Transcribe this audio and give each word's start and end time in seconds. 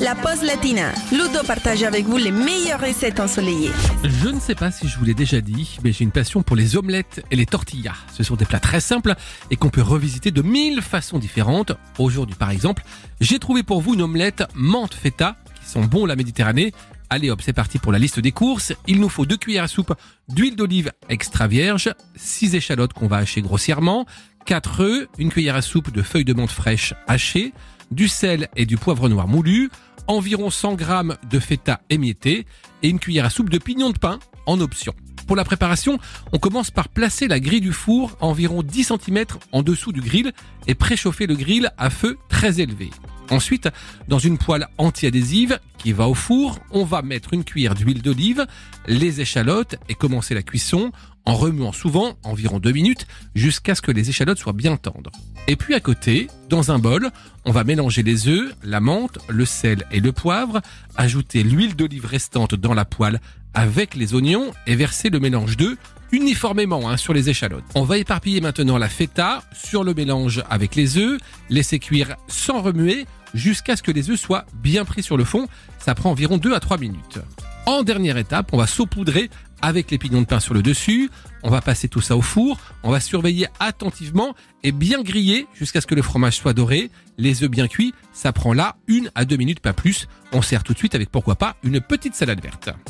la 0.00 0.14
pause 0.14 0.42
latina. 0.42 0.92
Ludo 1.10 1.42
partage 1.46 1.82
avec 1.82 2.04
vous 2.04 2.16
les 2.16 2.30
meilleures 2.30 2.80
recettes 2.80 3.18
ensoleillées. 3.20 3.70
Je 4.04 4.28
ne 4.28 4.38
sais 4.38 4.54
pas 4.54 4.70
si 4.70 4.88
je 4.88 4.98
vous 4.98 5.04
l'ai 5.04 5.14
déjà 5.14 5.40
dit, 5.40 5.78
mais 5.82 5.92
j'ai 5.92 6.04
une 6.04 6.10
passion 6.10 6.42
pour 6.42 6.56
les 6.56 6.76
omelettes 6.76 7.24
et 7.30 7.36
les 7.36 7.46
tortillas. 7.46 7.94
Ce 8.12 8.22
sont 8.22 8.36
des 8.36 8.44
plats 8.44 8.60
très 8.60 8.80
simples 8.80 9.14
et 9.50 9.56
qu'on 9.56 9.70
peut 9.70 9.82
revisiter 9.82 10.30
de 10.30 10.42
mille 10.42 10.82
façons 10.82 11.18
différentes. 11.18 11.72
Aujourd'hui, 11.98 12.36
par 12.36 12.50
exemple, 12.50 12.82
j'ai 13.20 13.38
trouvé 13.38 13.62
pour 13.62 13.80
vous 13.80 13.94
une 13.94 14.02
omelette 14.02 14.44
menthe 14.54 14.94
feta 14.94 15.36
qui 15.60 15.70
sont 15.70 15.84
bons 15.84 16.04
la 16.04 16.16
Méditerranée. 16.16 16.72
Allez 17.08 17.30
hop, 17.30 17.40
c'est 17.42 17.52
parti 17.52 17.78
pour 17.78 17.92
la 17.92 17.98
liste 17.98 18.20
des 18.20 18.32
courses. 18.32 18.74
Il 18.86 19.00
nous 19.00 19.08
faut 19.08 19.24
deux 19.24 19.36
cuillères 19.36 19.64
à 19.64 19.68
soupe 19.68 19.94
d'huile 20.28 20.56
d'olive 20.56 20.92
extra 21.08 21.46
vierge, 21.46 21.90
6 22.16 22.54
échalotes 22.54 22.92
qu'on 22.92 23.06
va 23.06 23.18
hacher 23.18 23.40
grossièrement, 23.40 24.06
4 24.44 24.80
œufs, 24.80 25.08
une 25.18 25.30
cuillère 25.30 25.56
à 25.56 25.62
soupe 25.62 25.92
de 25.92 26.02
feuilles 26.02 26.24
de 26.24 26.34
menthe 26.34 26.50
fraîches 26.50 26.94
hachées, 27.06 27.52
du 27.90 28.08
sel 28.08 28.48
et 28.56 28.66
du 28.66 28.76
poivre 28.76 29.08
noir 29.08 29.28
moulu, 29.28 29.70
environ 30.06 30.50
100 30.50 30.78
g 30.78 30.84
de 31.30 31.38
feta 31.38 31.80
émietté 31.90 32.46
et 32.82 32.88
une 32.88 32.98
cuillère 32.98 33.24
à 33.24 33.30
soupe 33.30 33.50
de 33.50 33.58
pignon 33.58 33.90
de 33.90 33.98
pain 33.98 34.18
en 34.46 34.60
option. 34.60 34.94
Pour 35.26 35.34
la 35.34 35.44
préparation, 35.44 35.98
on 36.32 36.38
commence 36.38 36.70
par 36.70 36.88
placer 36.88 37.26
la 37.26 37.40
grille 37.40 37.60
du 37.60 37.72
four 37.72 38.16
environ 38.20 38.62
10 38.62 38.92
cm 38.92 39.24
en 39.50 39.62
dessous 39.62 39.92
du 39.92 40.00
grill 40.00 40.32
et 40.68 40.76
préchauffer 40.76 41.26
le 41.26 41.34
grill 41.34 41.70
à 41.78 41.90
feu 41.90 42.16
très 42.28 42.60
élevé. 42.60 42.90
Ensuite, 43.30 43.68
dans 44.06 44.20
une 44.20 44.38
poêle 44.38 44.68
anti-adhésive 44.78 45.58
qui 45.78 45.92
va 45.92 46.06
au 46.06 46.14
four, 46.14 46.60
on 46.70 46.84
va 46.84 47.02
mettre 47.02 47.34
une 47.34 47.42
cuillère 47.42 47.74
d'huile 47.74 48.02
d'olive, 48.02 48.46
les 48.86 49.20
échalotes 49.20 49.74
et 49.88 49.94
commencer 49.94 50.32
la 50.32 50.42
cuisson 50.42 50.92
en 51.26 51.34
remuant 51.34 51.72
souvent, 51.72 52.16
environ 52.22 52.60
deux 52.60 52.72
minutes, 52.72 53.06
jusqu'à 53.34 53.74
ce 53.74 53.82
que 53.82 53.90
les 53.90 54.08
échalotes 54.08 54.38
soient 54.38 54.52
bien 54.52 54.76
tendres. 54.76 55.10
Et 55.48 55.56
puis 55.56 55.74
à 55.74 55.80
côté, 55.80 56.28
dans 56.48 56.70
un 56.70 56.78
bol, 56.78 57.10
on 57.44 57.50
va 57.50 57.64
mélanger 57.64 58.02
les 58.02 58.28
œufs, 58.28 58.54
la 58.62 58.80
menthe, 58.80 59.18
le 59.28 59.44
sel 59.44 59.84
et 59.90 60.00
le 60.00 60.12
poivre, 60.12 60.62
ajouter 60.96 61.42
l'huile 61.42 61.76
d'olive 61.76 62.06
restante 62.06 62.54
dans 62.54 62.74
la 62.74 62.84
poêle 62.84 63.20
avec 63.54 63.94
les 63.94 64.14
oignons 64.14 64.52
et 64.66 64.76
verser 64.76 65.10
le 65.10 65.18
mélange 65.18 65.56
d'œufs 65.56 65.76
uniformément 66.12 66.88
hein, 66.88 66.96
sur 66.96 67.12
les 67.12 67.28
échalotes. 67.28 67.64
On 67.74 67.82
va 67.82 67.98
éparpiller 67.98 68.40
maintenant 68.40 68.78
la 68.78 68.88
feta 68.88 69.42
sur 69.52 69.82
le 69.82 69.94
mélange 69.94 70.44
avec 70.48 70.76
les 70.76 70.98
œufs, 70.98 71.20
laisser 71.50 71.80
cuire 71.80 72.16
sans 72.28 72.62
remuer 72.62 73.06
jusqu'à 73.34 73.76
ce 73.76 73.82
que 73.82 73.90
les 73.90 74.10
œufs 74.10 74.20
soient 74.20 74.46
bien 74.54 74.84
pris 74.84 75.02
sur 75.02 75.16
le 75.16 75.24
fond. 75.24 75.48
Ça 75.78 75.94
prend 75.94 76.10
environ 76.10 76.38
2 76.38 76.54
à 76.54 76.60
3 76.60 76.78
minutes. 76.78 77.18
En 77.66 77.82
dernière 77.82 78.16
étape, 78.16 78.50
on 78.52 78.58
va 78.58 78.68
saupoudrer 78.68 79.28
avec 79.60 79.90
les 79.90 79.98
pignons 79.98 80.20
de 80.20 80.26
pain 80.26 80.38
sur 80.38 80.54
le 80.54 80.62
dessus. 80.62 81.10
On 81.42 81.50
va 81.50 81.60
passer 81.60 81.88
tout 81.88 82.00
ça 82.00 82.16
au 82.16 82.22
four. 82.22 82.58
On 82.84 82.92
va 82.92 83.00
surveiller 83.00 83.48
attentivement 83.58 84.36
et 84.62 84.70
bien 84.70 85.02
griller 85.02 85.48
jusqu'à 85.52 85.80
ce 85.80 85.86
que 85.88 85.96
le 85.96 86.02
fromage 86.02 86.36
soit 86.36 86.52
doré. 86.52 86.92
Les 87.18 87.42
œufs 87.42 87.50
bien 87.50 87.66
cuits, 87.66 87.92
ça 88.12 88.32
prend 88.32 88.52
là 88.52 88.76
une 88.86 89.10
à 89.16 89.24
deux 89.24 89.36
minutes, 89.36 89.58
pas 89.58 89.72
plus. 89.72 90.06
On 90.32 90.42
sert 90.42 90.62
tout 90.62 90.74
de 90.74 90.78
suite 90.78 90.94
avec 90.94 91.10
pourquoi 91.10 91.34
pas 91.34 91.56
une 91.64 91.80
petite 91.80 92.14
salade 92.14 92.40
verte. 92.40 92.70